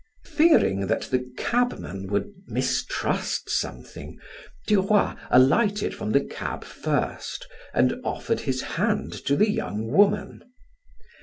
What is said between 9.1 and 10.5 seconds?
to the young woman.